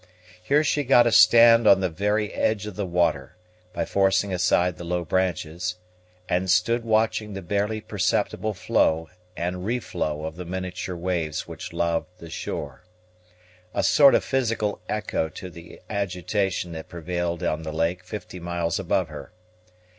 [0.41, 3.35] Here she got a stand on the very edge of the water,
[3.71, 5.75] by forcing aside the low branches,
[6.27, 11.71] and stood watching the barely perceptible flow and re flow of the miniature waves which
[11.71, 12.83] laved the shore;
[13.75, 18.79] a sort of physical echo to the agitation that prevailed on the lake fifty miles
[18.79, 19.31] above her.